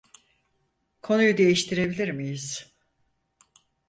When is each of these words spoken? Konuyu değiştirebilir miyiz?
Konuyu 1.01 1.37
değiştirebilir 1.37 2.11
miyiz? 2.13 2.73